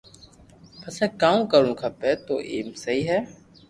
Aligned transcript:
پسي 0.81 1.05
ڪاو 1.21 1.39
ُ 1.43 1.51
ڪروُ 1.51 1.73
کپي 1.81 2.11
تو 2.25 2.35
ايم 2.51 2.67
سھي 2.81 2.97
ھي 3.09 3.19